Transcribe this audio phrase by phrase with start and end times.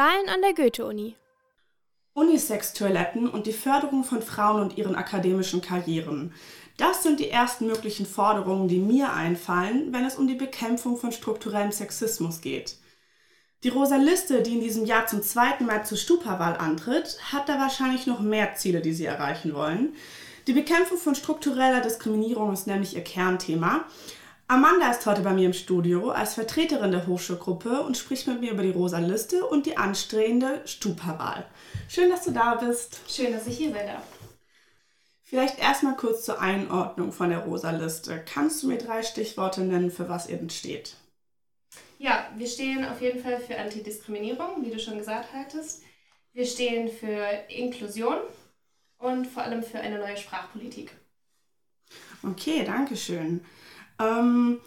[0.00, 1.14] Wahlen an der Goethe-Uni.
[2.14, 6.32] Unisex-Toiletten und die Förderung von Frauen und ihren akademischen Karrieren.
[6.78, 11.12] Das sind die ersten möglichen Forderungen, die mir einfallen, wenn es um die Bekämpfung von
[11.12, 12.78] strukturellem Sexismus geht.
[13.62, 17.58] Die Rosa Liste, die in diesem Jahr zum zweiten Mal zur Stupawahl antritt, hat da
[17.58, 19.94] wahrscheinlich noch mehr Ziele, die sie erreichen wollen.
[20.46, 23.84] Die Bekämpfung von struktureller Diskriminierung ist nämlich ihr Kernthema.
[24.50, 28.50] Amanda ist heute bei mir im Studio als Vertreterin der Hochschulgruppe und spricht mit mir
[28.50, 31.46] über die Rosa Liste und die anstehende Stupawahl.
[31.88, 32.98] Schön, dass du da bist.
[33.08, 34.02] Schön, dass ich hier sein darf.
[35.22, 38.24] Vielleicht erstmal kurz zur Einordnung von der Rosa Liste.
[38.26, 40.96] Kannst du mir drei Stichworte nennen, für was ihr denn steht?
[41.98, 45.84] Ja, wir stehen auf jeden Fall für Antidiskriminierung, wie du schon gesagt hattest.
[46.32, 48.18] Wir stehen für Inklusion
[48.98, 50.90] und vor allem für eine neue Sprachpolitik.
[52.24, 53.44] Okay, danke schön.
[54.00, 54.60] Ähm,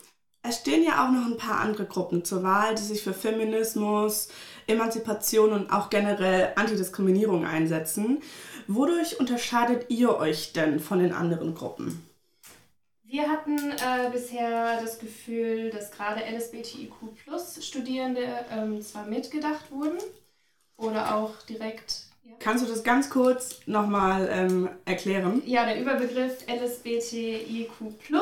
[0.43, 4.27] es stehen ja auch noch ein paar andere Gruppen zur Wahl, die sich für Feminismus,
[4.67, 8.21] Emanzipation und auch generell Antidiskriminierung einsetzen.
[8.67, 12.07] Wodurch unterscheidet ihr euch denn von den anderen Gruppen?
[13.03, 19.99] Wir hatten äh, bisher das Gefühl, dass gerade LSBTIQ-Studierende ähm, zwar mitgedacht wurden
[20.77, 22.07] oder auch direkt.
[22.23, 22.31] Ja.
[22.39, 25.41] Kannst du das ganz kurz nochmal ähm, erklären?
[25.45, 27.71] Ja, der Überbegriff LSBTIQ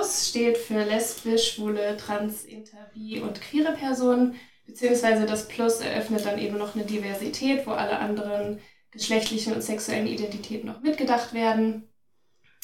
[0.04, 4.36] steht für lesbisch, schwule, trans, inter, bi und queere Personen,
[4.66, 8.60] beziehungsweise das Plus eröffnet dann eben noch eine Diversität, wo alle anderen
[8.92, 11.88] geschlechtlichen und sexuellen Identitäten noch mitgedacht werden.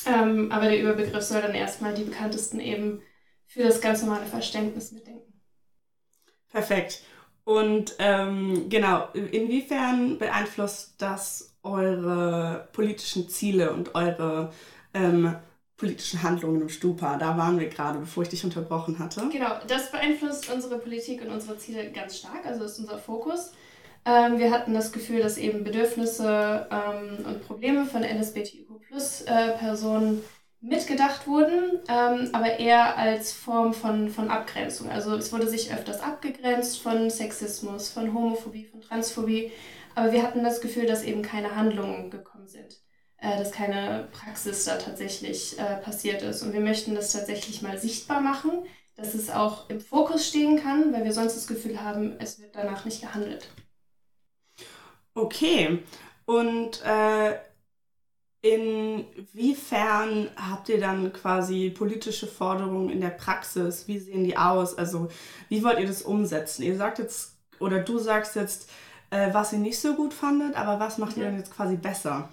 [0.05, 3.01] Ähm, aber der Überbegriff soll dann erstmal die bekanntesten eben
[3.45, 5.41] für das ganz normale Verständnis mitdenken.
[6.49, 7.01] Perfekt.
[7.47, 14.51] Und ähm, genau, inwiefern beeinflusst das eure politischen Ziele und eure
[14.93, 15.33] ähm,
[15.77, 17.15] politischen Handlungen im Stupa?
[17.15, 19.29] Da waren wir gerade, bevor ich dich unterbrochen hatte.
[19.31, 23.53] Genau, das beeinflusst unsere Politik und unsere Ziele ganz stark, also ist unser Fokus.
[24.03, 30.21] Ähm, wir hatten das Gefühl, dass eben Bedürfnisse ähm, und Probleme von LSBTIQ-Plus-Personen äh,
[30.59, 34.89] mitgedacht wurden, ähm, aber eher als Form von, von Abgrenzung.
[34.89, 39.51] Also es wurde sich öfters abgegrenzt von Sexismus, von Homophobie, von Transphobie,
[39.95, 42.81] aber wir hatten das Gefühl, dass eben keine Handlungen gekommen sind,
[43.17, 46.43] äh, dass keine Praxis da tatsächlich äh, passiert ist.
[46.43, 48.51] Und wir möchten das tatsächlich mal sichtbar machen,
[48.95, 52.55] dass es auch im Fokus stehen kann, weil wir sonst das Gefühl haben, es wird
[52.55, 53.47] danach nicht gehandelt.
[55.13, 55.83] Okay.
[56.25, 57.35] Und äh,
[59.15, 63.87] inwiefern habt ihr dann quasi politische Forderungen in der Praxis?
[63.87, 64.77] Wie sehen die aus?
[64.77, 65.09] Also
[65.49, 66.63] wie wollt ihr das umsetzen?
[66.63, 68.69] Ihr sagt jetzt, oder du sagst jetzt,
[69.09, 72.29] äh, was ihr nicht so gut fandet, aber was macht ihr dann jetzt quasi besser?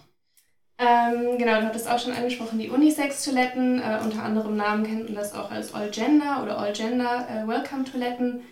[0.77, 5.15] Ähm, genau, du hattest auch schon angesprochen, die Unisex-Toiletten, äh, unter anderem Namen kennt man
[5.15, 8.43] das auch als All-Gender oder All-Gender äh.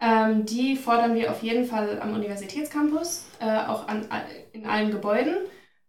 [0.00, 4.06] Ähm, die fordern wir auf jeden Fall am Universitätscampus, äh, auch an,
[4.52, 5.34] in allen Gebäuden.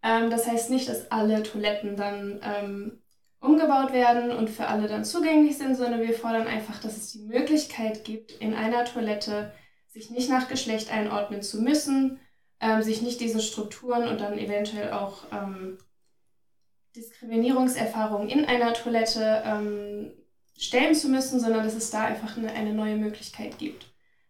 [0.05, 3.01] Ähm, das heißt nicht, dass alle Toiletten dann ähm,
[3.39, 7.23] umgebaut werden und für alle dann zugänglich sind, sondern wir fordern einfach, dass es die
[7.23, 9.51] Möglichkeit gibt, in einer Toilette
[9.87, 12.19] sich nicht nach Geschlecht einordnen zu müssen,
[12.59, 15.79] ähm, sich nicht diesen Strukturen und dann eventuell auch ähm,
[16.95, 20.11] Diskriminierungserfahrungen in einer Toilette ähm,
[20.57, 23.87] stellen zu müssen, sondern dass es da einfach eine, eine neue Möglichkeit gibt.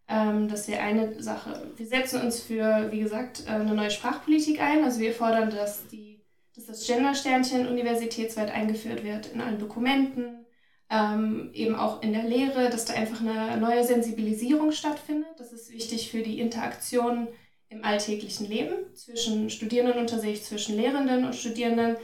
[0.08, 1.72] Ähm, das wäre eine Sache.
[1.76, 4.84] Wir setzen uns für, wie gesagt, äh, eine neue Sprachpolitik ein.
[4.84, 6.22] Also wir fordern, dass, die,
[6.56, 10.46] dass das Gender-Sternchen universitätsweit eingeführt wird in allen Dokumenten,
[10.90, 15.30] ähm, eben auch in der Lehre, dass da einfach eine neue Sensibilisierung stattfindet.
[15.38, 17.28] Das ist wichtig für die Interaktion
[17.70, 21.98] im alltäglichen Leben zwischen Studierenden unter sich, zwischen Lehrenden und Studierenden,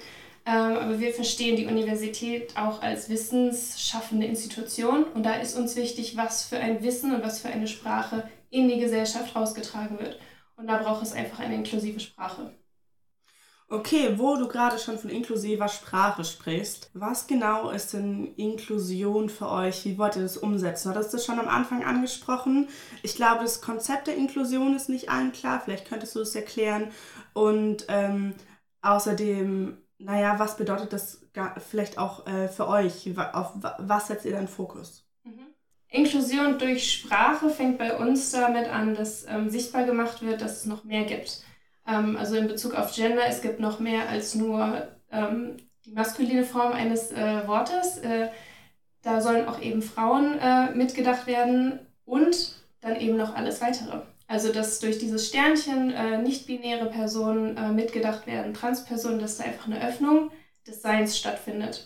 [0.46, 6.44] aber wir verstehen die Universität auch als wissensschaffende Institution und da ist uns wichtig, was
[6.44, 10.20] für ein Wissen und was für eine Sprache in die Gesellschaft rausgetragen wird.
[10.56, 12.54] Und da braucht es einfach eine inklusive Sprache.
[13.72, 19.50] Okay, wo du gerade schon von inklusiver Sprache sprichst, was genau ist denn Inklusion für
[19.50, 19.86] euch?
[19.86, 20.90] Wie wollt ihr das umsetzen?
[20.90, 22.68] Du hattest das schon am Anfang angesprochen.
[23.02, 25.62] Ich glaube, das Konzept der Inklusion ist nicht allen klar.
[25.64, 26.92] Vielleicht könntest du das erklären.
[27.34, 28.34] Und ähm,
[28.82, 31.22] außerdem, naja, was bedeutet das
[31.70, 33.10] vielleicht auch äh, für euch?
[33.34, 35.06] Auf was setzt ihr dann Fokus?
[35.24, 35.48] Mhm.
[35.90, 40.66] Inklusion durch Sprache fängt bei uns damit an, dass ähm, sichtbar gemacht wird, dass es
[40.66, 41.44] noch mehr gibt.
[41.88, 46.44] Ähm, also in Bezug auf Gender, es gibt noch mehr als nur ähm, die maskuline
[46.44, 47.98] Form eines äh, Wortes.
[47.98, 48.30] Äh,
[49.02, 54.02] da sollen auch eben Frauen äh, mitgedacht werden und dann eben noch alles weitere.
[54.32, 59.68] Also dass durch dieses Sternchen äh, nicht-binäre Personen äh, mitgedacht werden, Transpersonen, dass da einfach
[59.68, 60.32] eine Öffnung
[60.66, 61.86] des Seins stattfindet.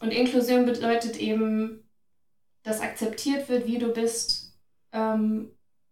[0.00, 1.86] Und Inklusion bedeutet eben,
[2.62, 4.58] dass akzeptiert wird, wie du bist
[4.92, 5.50] ähm,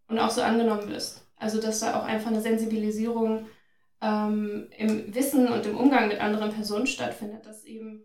[0.09, 1.29] und auch so angenommen wirst.
[1.37, 3.47] Also dass da auch einfach eine Sensibilisierung
[4.01, 8.03] ähm, im Wissen und im Umgang mit anderen Personen stattfindet, dass eben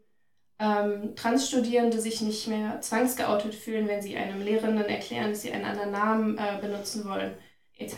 [0.59, 5.63] ähm, Transstudierende sich nicht mehr zwangsgeoutet fühlen, wenn sie einem Lehrenden erklären, dass sie einen
[5.63, 7.33] anderen Namen äh, benutzen wollen,
[7.81, 7.95] etc.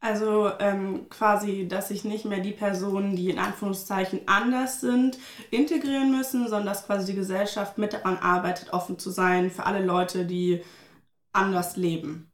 [0.00, 5.18] Also ähm, quasi, dass sich nicht mehr die Personen, die in Anführungszeichen anders sind,
[5.50, 9.84] integrieren müssen, sondern dass quasi die Gesellschaft mit daran arbeitet, offen zu sein für alle
[9.84, 10.62] Leute, die
[11.32, 12.30] anders leben.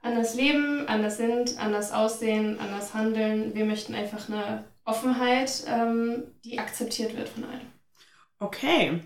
[0.00, 3.54] Anders leben, anders sind, anders aussehen, anders handeln.
[3.54, 7.72] Wir möchten einfach eine Offenheit, ähm, die akzeptiert wird von allen.
[8.38, 9.00] Okay.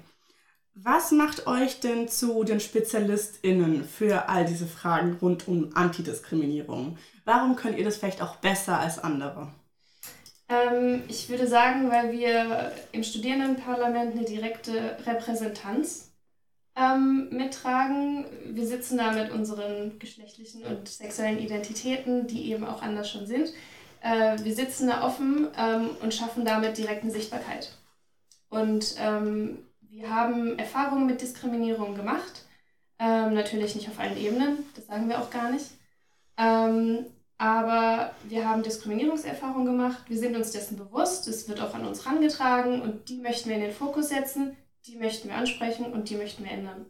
[0.82, 6.96] Was macht euch denn zu den SpezialistInnen für all diese Fragen rund um Antidiskriminierung?
[7.26, 9.52] Warum könnt ihr das vielleicht auch besser als andere?
[10.48, 16.12] Ähm, ich würde sagen, weil wir im Studierendenparlament eine direkte Repräsentanz
[16.76, 18.24] ähm, mittragen.
[18.46, 23.52] Wir sitzen da mit unseren geschlechtlichen und sexuellen Identitäten, die eben auch anders schon sind.
[24.00, 27.70] Äh, wir sitzen da offen ähm, und schaffen damit direkte Sichtbarkeit.
[28.48, 29.58] Und ähm,
[30.00, 32.46] wir haben Erfahrungen mit Diskriminierung gemacht.
[32.98, 35.66] Ähm, natürlich nicht auf allen Ebenen, das sagen wir auch gar nicht.
[36.38, 37.06] Ähm,
[37.36, 42.04] aber wir haben Diskriminierungserfahrungen gemacht, wir sind uns dessen bewusst, es wird auch an uns
[42.04, 44.56] herangetragen und die möchten wir in den Fokus setzen,
[44.86, 46.86] die möchten wir ansprechen und die möchten wir ändern.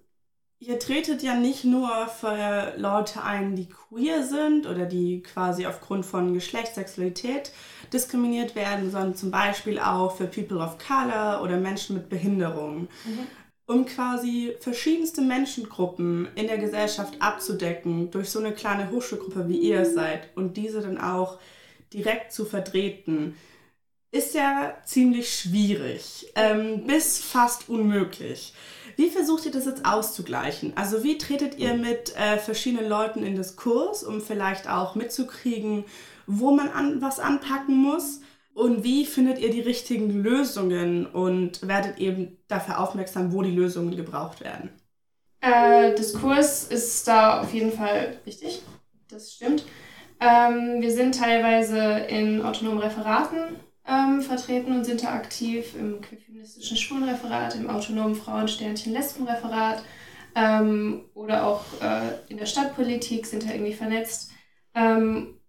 [0.63, 6.05] Ihr tretet ja nicht nur für Leute ein, die queer sind oder die quasi aufgrund
[6.05, 7.51] von Geschlechtssexualität
[7.95, 12.89] diskriminiert werden, sondern zum Beispiel auch für People of Color oder Menschen mit Behinderung.
[13.07, 13.27] Mhm.
[13.65, 19.81] Um quasi verschiedenste Menschengruppen in der Gesellschaft abzudecken durch so eine kleine Hochschulgruppe, wie ihr
[19.81, 21.39] es seid, und diese dann auch
[21.95, 23.35] direkt zu vertreten,
[24.13, 28.53] ist ja ziemlich schwierig, ähm, bis fast unmöglich.
[28.97, 30.73] Wie versucht ihr das jetzt auszugleichen?
[30.77, 35.85] Also wie tretet ihr mit äh, verschiedenen Leuten in Diskurs, um vielleicht auch mitzukriegen,
[36.27, 38.21] wo man an, was anpacken muss?
[38.53, 43.97] Und wie findet ihr die richtigen Lösungen und werdet eben dafür aufmerksam, wo die Lösungen
[43.97, 44.71] gebraucht werden?
[45.41, 48.61] Äh, Diskurs ist da auf jeden Fall wichtig.
[49.09, 49.65] Das stimmt.
[50.21, 53.57] Ähm, wir sind teilweise in autonomen Referaten
[53.91, 59.83] ähm, vertreten und sind da aktiv im queerfeministischen Schwulenreferat, im autonomen Frauensternchen-Lesbenreferat
[60.37, 64.31] ähm, oder auch äh, in der Stadtpolitik sind da irgendwie vernetzt.
[64.75, 65.41] Ähm,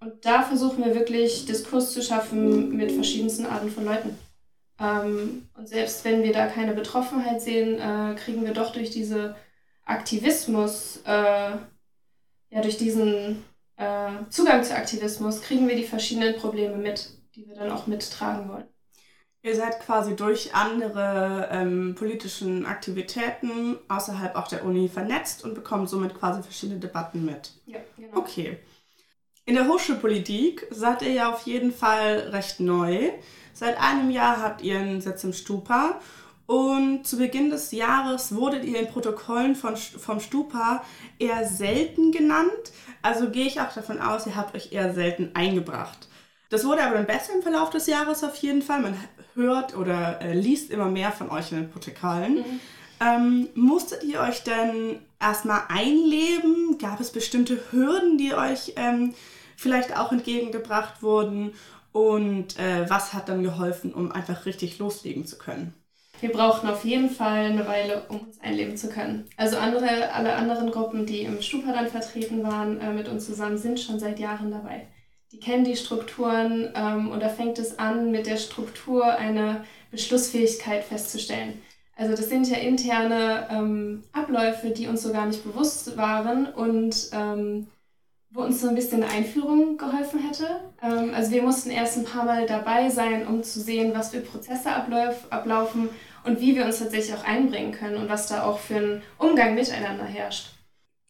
[0.00, 4.18] und da versuchen wir wirklich Diskurs zu schaffen mit verschiedensten Arten von Leuten.
[4.80, 9.36] Ähm, und selbst wenn wir da keine Betroffenheit sehen, äh, kriegen wir doch durch diese
[9.84, 11.56] Aktivismus, äh,
[12.50, 13.44] ja, durch diesen
[13.76, 18.48] äh, Zugang zu Aktivismus, kriegen wir die verschiedenen Probleme mit die wir dann auch mittragen
[18.48, 18.68] wollen.
[19.44, 25.88] Ihr seid quasi durch andere ähm, politischen Aktivitäten außerhalb auch der Uni vernetzt und bekommt
[25.88, 27.50] somit quasi verschiedene Debatten mit.
[27.66, 28.18] Ja, genau.
[28.18, 28.58] Okay.
[29.44, 33.10] In der Hochschulpolitik seid ihr ja auf jeden Fall recht neu.
[33.52, 36.00] Seit einem Jahr habt ihr einen Sitz im Stupa
[36.46, 40.84] und zu Beginn des Jahres wurdet ihr in Protokollen von, vom Stupa
[41.18, 42.72] eher selten genannt.
[43.02, 46.08] Also gehe ich auch davon aus, ihr habt euch eher selten eingebracht.
[46.52, 48.82] Das wurde aber dann besser im Verlauf des Jahres auf jeden Fall.
[48.82, 48.94] Man
[49.34, 52.34] hört oder äh, liest immer mehr von euch in den Protokollen.
[52.34, 52.60] Mhm.
[53.00, 56.76] Ähm, musstet ihr euch denn erstmal einleben?
[56.76, 59.14] Gab es bestimmte Hürden, die euch ähm,
[59.56, 61.54] vielleicht auch entgegengebracht wurden?
[61.90, 65.72] Und äh, was hat dann geholfen, um einfach richtig loslegen zu können?
[66.20, 69.24] Wir brauchten auf jeden Fall eine Weile, um uns einleben zu können.
[69.38, 73.56] Also andere, alle anderen Gruppen, die im Stupa dann vertreten waren, äh, mit uns zusammen,
[73.56, 74.86] sind schon seit Jahren dabei
[75.32, 80.84] die kennen die Strukturen ähm, und da fängt es an, mit der Struktur eine Beschlussfähigkeit
[80.84, 81.62] festzustellen.
[81.96, 87.10] Also das sind ja interne ähm, Abläufe, die uns so gar nicht bewusst waren und
[87.12, 87.66] ähm,
[88.30, 90.46] wo uns so ein bisschen Einführung geholfen hätte.
[90.82, 94.20] Ähm, also wir mussten erst ein paar Mal dabei sein, um zu sehen, was für
[94.20, 95.90] Prozesse ablauf, ablaufen
[96.24, 99.54] und wie wir uns tatsächlich auch einbringen können und was da auch für ein Umgang
[99.54, 100.50] miteinander herrscht.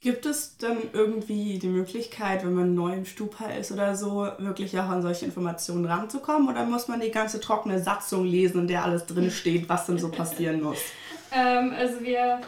[0.02, 4.76] Gibt es dann irgendwie die Möglichkeit, wenn man neu im Stupa ist oder so, wirklich
[4.76, 6.48] auch an solche Informationen ranzukommen?
[6.48, 9.98] Oder muss man die ganze trockene Satzung lesen, in der alles drin steht, was dann
[9.98, 10.78] so passieren muss?
[11.32, 12.40] ähm, also wir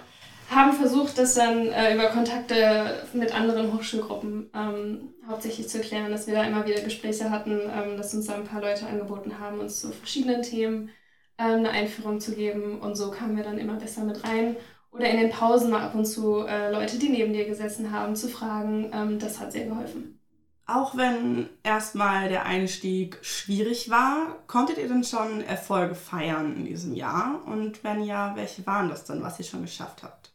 [0.50, 6.26] haben versucht, das dann äh, über Kontakte mit anderen Hochschulgruppen ähm, hauptsächlich zu klären, dass
[6.26, 9.60] wir da immer wieder Gespräche hatten, ähm, dass uns da ein paar Leute angeboten haben,
[9.60, 10.90] uns zu verschiedenen Themen
[11.38, 12.80] ähm, eine Einführung zu geben.
[12.80, 14.56] Und so kamen wir dann immer besser mit rein
[14.94, 18.14] oder in den Pausen mal ab und zu äh, Leute, die neben dir gesessen haben,
[18.14, 18.90] zu fragen.
[18.94, 20.20] Ähm, das hat sehr geholfen.
[20.66, 26.94] Auch wenn erstmal der Einstieg schwierig war, konntet ihr denn schon Erfolge feiern in diesem
[26.94, 27.42] Jahr?
[27.44, 30.32] Und wenn ja, welche waren das dann, was ihr schon geschafft habt?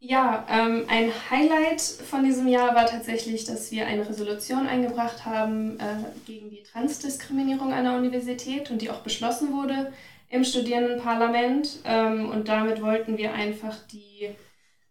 [0.00, 5.78] Ja, ähm, ein Highlight von diesem Jahr war tatsächlich, dass wir eine Resolution eingebracht haben
[5.78, 9.92] äh, gegen die Transdiskriminierung an der Universität und die auch beschlossen wurde
[10.28, 11.80] im Studierendenparlament.
[11.84, 14.30] Ähm, und damit wollten wir einfach die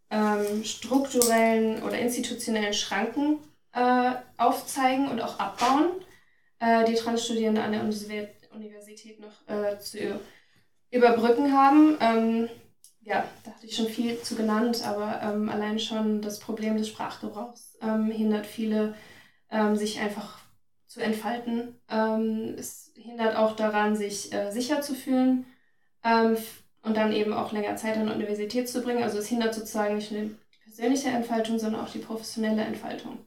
[0.09, 3.39] ähm, strukturellen oder institutionellen Schranken
[3.73, 5.91] äh, aufzeigen und auch abbauen,
[6.59, 10.19] äh, die Transstudierende an der Universität noch äh, zu
[10.89, 11.97] überbrücken haben.
[11.99, 12.49] Ähm,
[13.01, 16.89] ja, da hatte ich schon viel zu genannt, aber ähm, allein schon das Problem des
[16.89, 18.95] Sprachgebrauchs ähm, hindert viele,
[19.49, 20.39] ähm, sich einfach
[20.87, 21.75] zu entfalten.
[21.89, 25.45] Ähm, es hindert auch daran, sich äh, sicher zu fühlen
[26.03, 26.37] ähm,
[26.81, 29.03] und dann eben auch länger Zeit an der Universität zu bringen.
[29.03, 30.31] Also es hindert sozusagen nicht nur die
[30.63, 33.19] persönliche Entfaltung, sondern auch die professionelle Entfaltung.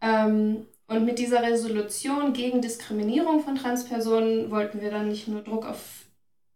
[0.00, 5.64] Ähm, und mit dieser Resolution gegen Diskriminierung von Transpersonen wollten wir dann nicht nur Druck
[5.64, 6.06] auf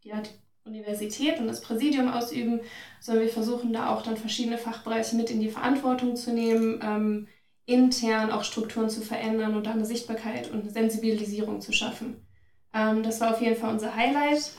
[0.03, 0.31] ja, die
[0.69, 2.61] Universität und das Präsidium ausüben,
[3.01, 7.29] sondern wir versuchen da auch dann verschiedene Fachbereiche mit in die Verantwortung zu nehmen, ähm,
[7.67, 12.27] intern auch Strukturen zu verändern und da eine Sichtbarkeit und eine Sensibilisierung zu schaffen.
[12.73, 14.53] Ähm, das war auf jeden Fall unser Highlight.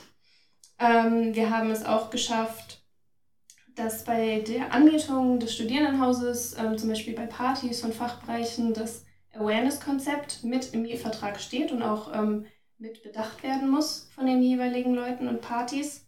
[0.78, 2.82] Ähm, wir haben es auch geschafft,
[3.74, 10.44] dass bei der Anmietung des Studierendenhauses, ähm, zum Beispiel bei Partys von Fachbereichen, das Awareness-Konzept
[10.44, 12.46] mit im Mietvertrag steht und auch ähm,
[12.78, 16.06] mit bedacht werden muss von den jeweiligen Leuten und Partys.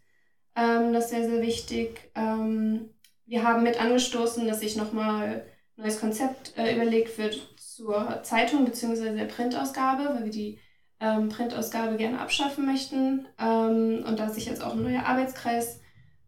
[0.57, 2.11] Ähm, das ist sehr, sehr wichtig.
[2.15, 2.91] Ähm,
[3.27, 5.47] wir haben mit angestoßen, dass sich nochmal
[5.79, 9.17] neues Konzept äh, überlegt wird zur Zeitung bzw.
[9.17, 10.59] der Printausgabe, weil wir die
[11.01, 15.81] ähm, Printausgabe gerne abschaffen möchten ähm, und da sich jetzt auch ein neuer Arbeitskreis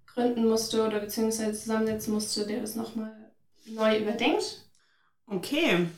[0.07, 3.33] gründen musste oder beziehungsweise zusammensetzen musste, der das nochmal
[3.67, 4.65] neu überdenkt.
[5.27, 5.89] Okay.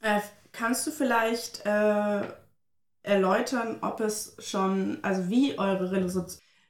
[0.00, 0.20] Äh,
[0.52, 2.22] kannst du vielleicht äh,
[3.02, 5.90] erläutern, ob es schon, also wie eure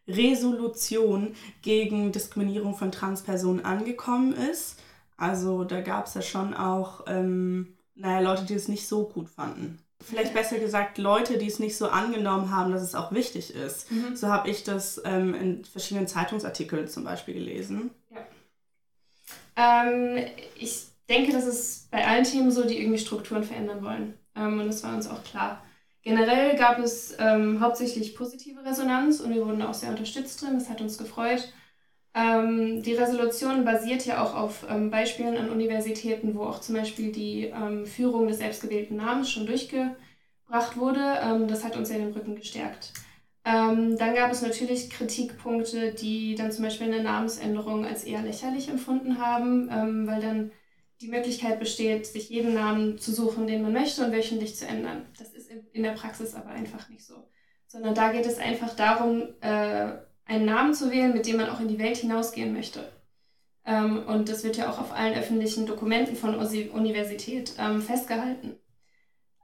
[0.07, 4.79] Resolution gegen Diskriminierung von Transpersonen angekommen ist.
[5.19, 9.29] Also da gab es ja schon auch, ähm, naja, Leute, die es nicht so gut
[9.29, 9.81] fanden.
[10.01, 13.91] Vielleicht besser gesagt, Leute, die es nicht so angenommen haben, dass es auch wichtig ist.
[13.91, 14.15] Mhm.
[14.15, 17.91] So habe ich das ähm, in verschiedenen Zeitungsartikeln zum Beispiel gelesen.
[19.57, 19.85] Ja.
[19.91, 20.25] Ähm,
[20.57, 24.15] ich denke, das ist bei allen Themen so, die irgendwie Strukturen verändern wollen.
[24.37, 25.65] Ähm, und das war uns auch klar.
[26.03, 30.55] Generell gab es ähm, hauptsächlich positive Resonanz und wir wurden auch sehr unterstützt drin.
[30.55, 31.53] Das hat uns gefreut.
[32.15, 37.13] Ähm, die Resolution basiert ja auch auf ähm, Beispielen an Universitäten, wo auch zum Beispiel
[37.13, 41.19] die ähm, Führung des selbstgewählten Namens schon durchgebracht wurde.
[41.23, 42.93] Ähm, das hat uns ja den Rücken gestärkt.
[43.45, 48.69] Ähm, dann gab es natürlich Kritikpunkte, die dann zum Beispiel eine Namensänderung als eher lächerlich
[48.69, 49.69] empfunden haben,
[50.07, 50.51] weil dann
[51.01, 55.07] die Möglichkeit besteht, sich jeden Namen zu suchen, den man möchte und wöchentlich zu ändern.
[55.19, 57.29] Das ist in der Praxis aber einfach nicht so.
[57.69, 59.93] Sondern da geht es einfach darum, äh,
[60.29, 62.93] einen Namen zu wählen, mit dem man auch in die Welt hinausgehen möchte.
[63.65, 68.57] Ähm, und das wird ja auch auf allen öffentlichen Dokumenten von Universität ähm, festgehalten.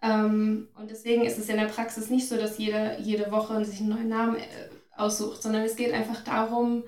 [0.02, 3.80] Ähm, und deswegen ist es in der Praxis nicht so, dass jeder jede Woche sich
[3.80, 4.42] einen neuen Namen äh,
[4.96, 6.84] aussucht, sondern es geht einfach darum,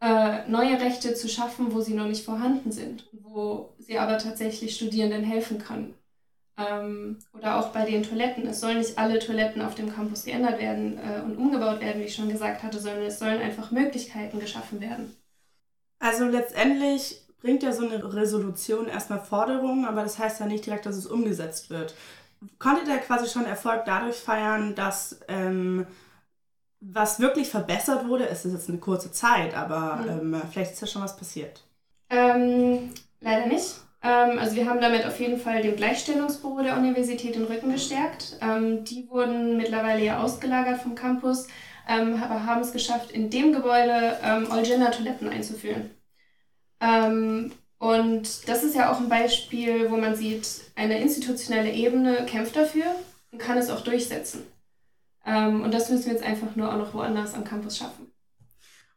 [0.00, 4.76] äh, neue Rechte zu schaffen, wo sie noch nicht vorhanden sind, wo sie aber tatsächlich
[4.76, 5.94] Studierenden helfen können.
[6.56, 8.46] Ähm, oder auch bei den Toiletten.
[8.46, 12.06] Es sollen nicht alle Toiletten auf dem Campus geändert werden äh, und umgebaut werden, wie
[12.06, 15.16] ich schon gesagt hatte, sondern es sollen einfach Möglichkeiten geschaffen werden.
[15.98, 20.86] Also letztendlich bringt ja so eine Resolution erstmal Forderungen, aber das heißt ja nicht direkt,
[20.86, 21.94] dass es umgesetzt wird.
[22.58, 25.86] Konntet ihr quasi schon Erfolg dadurch feiern, dass ähm,
[26.80, 28.28] was wirklich verbessert wurde?
[28.28, 30.34] Es ist jetzt eine kurze Zeit, aber mhm.
[30.34, 31.62] ähm, vielleicht ist ja schon was passiert.
[32.10, 33.76] Ähm, leider nicht.
[34.04, 38.36] Ähm, also wir haben damit auf jeden Fall dem Gleichstellungsbüro der Universität den Rücken gestärkt.
[38.42, 41.48] Ähm, die wurden mittlerweile ja ausgelagert vom Campus,
[41.88, 45.90] ähm, aber haben es geschafft, in dem Gebäude All-Gender-Toiletten einzuführen.
[47.78, 52.84] und das ist ja auch ein Beispiel, wo man sieht, eine institutionelle Ebene kämpft dafür
[53.30, 54.46] und kann es auch durchsetzen.
[55.26, 58.12] und das müssen wir jetzt einfach nur auch noch woanders am Campus schaffen.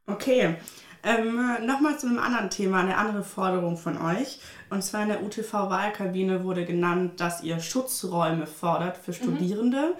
[0.05, 0.55] Okay.
[1.03, 4.39] Ähm, Nochmal zu einem anderen Thema, eine andere Forderung von euch.
[4.69, 9.15] Und zwar in der UTV-Wahlkabine wurde genannt, dass ihr Schutzräume fordert für mhm.
[9.15, 9.77] Studierende.
[9.77, 9.93] Mhm.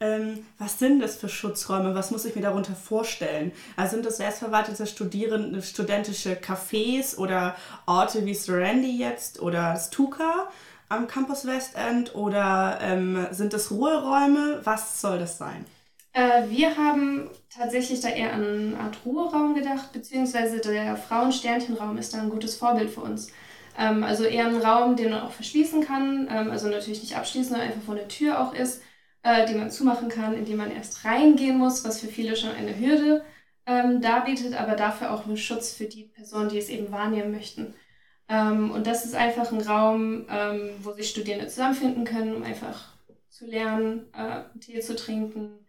[0.00, 1.94] Ähm, was sind das für Schutzräume?
[1.94, 3.52] Was muss ich mir darunter vorstellen?
[3.76, 7.54] Also sind das selbstverwaltete Studierende, studentische Cafés oder
[7.86, 10.48] Orte wie Serendi jetzt oder Stuka
[10.88, 12.14] am Campus Westend?
[12.14, 14.60] Oder ähm, sind das Ruheräume?
[14.64, 15.64] Was soll das sein?
[16.14, 22.14] Äh, wir haben tatsächlich da eher an eine Art Ruheraum gedacht, beziehungsweise der Frauensternchenraum ist
[22.14, 23.30] da ein gutes Vorbild für uns.
[23.78, 27.50] Ähm, also eher ein Raum, den man auch verschließen kann, ähm, also natürlich nicht abschließen,
[27.50, 28.82] sondern einfach vor der Tür auch ist,
[29.22, 32.52] äh, die man zumachen kann, in die man erst reingehen muss, was für viele schon
[32.52, 33.24] eine Hürde
[33.66, 37.32] ähm, da bietet aber dafür auch einen Schutz für die Personen, die es eben wahrnehmen
[37.32, 37.74] möchten.
[38.28, 42.92] Ähm, und das ist einfach ein Raum, ähm, wo sich Studierende zusammenfinden können, um einfach
[43.28, 45.63] zu lernen, äh, Tee zu trinken,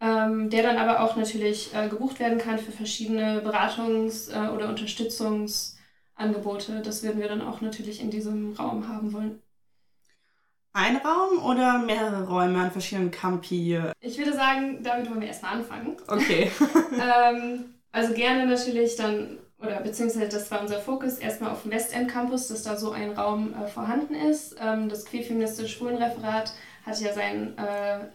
[0.00, 4.68] ähm, der dann aber auch natürlich äh, gebucht werden kann für verschiedene Beratungs- äh, oder
[4.68, 6.80] Unterstützungsangebote.
[6.82, 9.42] Das werden wir dann auch natürlich in diesem Raum haben wollen.
[10.72, 13.80] Ein Raum oder mehrere Räume an verschiedenen Campi?
[14.00, 15.96] Ich würde sagen, damit wollen wir erstmal anfangen.
[16.06, 16.50] Okay.
[16.92, 22.08] ähm, also gerne natürlich dann, oder beziehungsweise das war unser Fokus, erstmal auf dem Westend
[22.08, 24.56] Campus, dass da so ein Raum äh, vorhanden ist.
[24.60, 26.52] Ähm, das queerfeministische Schwulenreferat
[26.86, 28.06] hat ja seinen äh,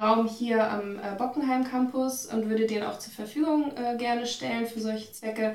[0.00, 4.66] Raum hier am äh, Bockenheim Campus und würde den auch zur Verfügung äh, gerne stellen
[4.66, 5.54] für solche Zwecke.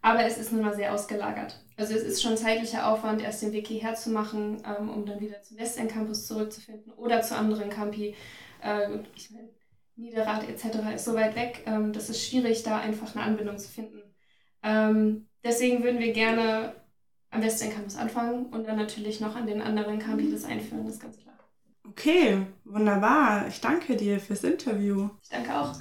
[0.00, 1.60] Aber es ist nun mal sehr ausgelagert.
[1.76, 5.20] Also es ist schon zeitlicher Aufwand, erst den Weg hierher zu machen, ähm, um dann
[5.20, 8.14] wieder zum Westend Campus zurückzufinden oder zu anderen Campi.
[8.62, 9.48] Äh, ich meine,
[9.96, 10.94] Niederrad etc.
[10.94, 14.02] ist so weit weg, ähm, das ist schwierig, da einfach eine Anbindung zu finden.
[14.62, 16.74] Ähm, deswegen würden wir gerne
[17.30, 20.94] am Westend Campus anfangen und dann natürlich noch an den anderen Campi das einführen, das
[20.94, 21.41] ist ganz klar.
[21.88, 23.48] Okay, wunderbar.
[23.48, 25.10] Ich danke dir fürs Interview.
[25.22, 25.74] Ich danke auch.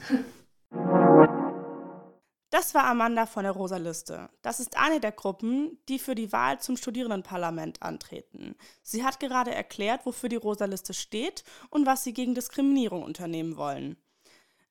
[2.50, 4.30] Das war Amanda von der Rosa Liste.
[4.42, 8.56] Das ist eine der Gruppen, die für die Wahl zum Studierendenparlament antreten.
[8.84, 13.56] Sie hat gerade erklärt, wofür die Rosa Liste steht und was sie gegen Diskriminierung unternehmen
[13.56, 13.96] wollen.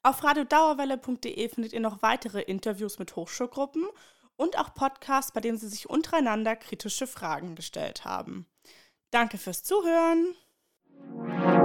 [0.02, 3.86] Auf radiodauerwelle.de findet ihr noch weitere Interviews mit Hochschulgruppen
[4.36, 8.46] und auch Podcasts, bei denen sie sich untereinander kritische Fragen gestellt haben.
[9.10, 10.34] Danke fürs Zuhören.
[11.08, 11.59] Thank you.